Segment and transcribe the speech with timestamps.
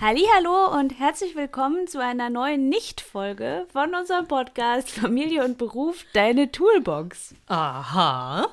[0.00, 6.50] Hallo und herzlich willkommen zu einer neuen Nicht-Folge von unserem Podcast Familie und Beruf Deine
[6.50, 7.34] Toolbox.
[7.48, 8.48] Aha.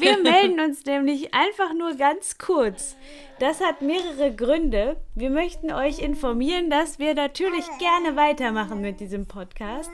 [0.00, 2.96] Wir melden uns nämlich einfach nur ganz kurz.
[3.38, 4.96] Das hat mehrere Gründe.
[5.14, 9.90] Wir möchten euch informieren, dass wir natürlich gerne weitermachen mit diesem Podcast.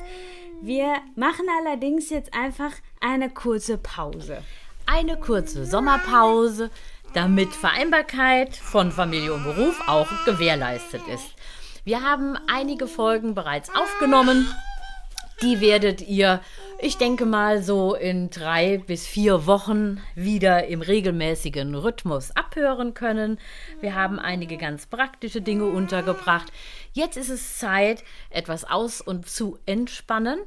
[0.63, 4.43] Wir machen allerdings jetzt einfach eine kurze Pause.
[4.87, 6.71] Eine kurze Sommerpause,
[7.15, 11.35] damit Vereinbarkeit von Familie und Beruf auch gewährleistet ist.
[11.85, 14.49] Wir haben einige Folgen bereits aufgenommen.
[15.43, 16.41] Die werdet ihr,
[16.81, 23.39] ich denke mal, so in drei bis vier Wochen wieder im regelmäßigen Rhythmus abhören können.
[23.81, 26.53] Wir haben einige ganz praktische Dinge untergebracht.
[26.93, 30.39] Jetzt ist es Zeit, etwas aus und zu entspannen.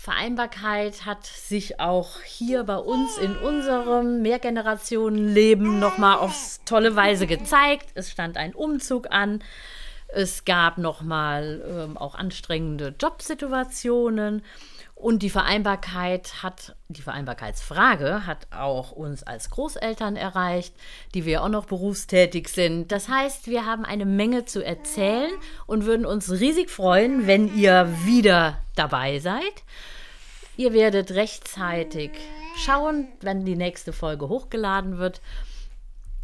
[0.00, 7.90] Vereinbarkeit hat sich auch hier bei uns in unserem Mehrgenerationenleben nochmal auf tolle Weise gezeigt.
[7.94, 9.42] Es stand ein Umzug an.
[10.08, 14.42] Es gab nochmal ähm, auch anstrengende Jobsituationen.
[14.94, 20.74] Und die Vereinbarkeit hat, die Vereinbarkeitsfrage hat auch uns als Großeltern erreicht,
[21.14, 22.90] die wir auch noch berufstätig sind.
[22.90, 25.30] Das heißt, wir haben eine Menge zu erzählen
[25.66, 29.62] und würden uns riesig freuen, wenn ihr wieder dabei seid.
[30.56, 32.10] Ihr werdet rechtzeitig
[32.56, 35.20] schauen, wenn die nächste Folge hochgeladen wird.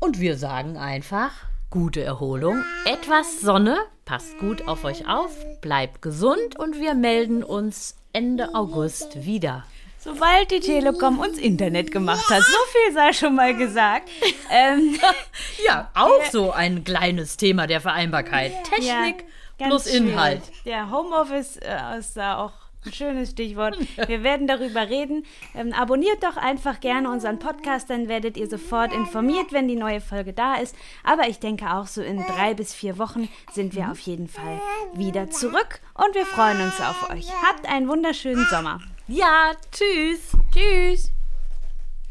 [0.00, 1.30] Und wir sagen einfach,
[1.74, 7.96] gute Erholung, etwas Sonne, passt gut auf euch auf, bleibt gesund und wir melden uns
[8.12, 9.64] Ende August wieder.
[9.98, 14.08] Sobald die Telekom uns Internet gemacht hat, so viel sei schon mal gesagt.
[14.52, 15.00] Ähm,
[15.66, 18.52] ja, auch so ein kleines Thema der Vereinbarkeit.
[18.62, 19.24] Technik
[19.58, 20.44] ja, plus Inhalt.
[20.44, 20.64] Schwierig.
[20.66, 22.52] Ja, Homeoffice äh, ist da auch
[22.84, 23.76] ein schönes Stichwort.
[24.06, 25.24] Wir werden darüber reden.
[25.54, 30.00] Ähm, abonniert doch einfach gerne unseren Podcast, dann werdet ihr sofort informiert, wenn die neue
[30.00, 30.74] Folge da ist.
[31.02, 34.60] Aber ich denke auch so in drei bis vier Wochen sind wir auf jeden Fall
[34.94, 37.28] wieder zurück und wir freuen uns auf euch.
[37.42, 38.80] Habt einen wunderschönen Sommer.
[39.06, 40.36] Ja, tschüss.
[40.52, 41.13] Tschüss.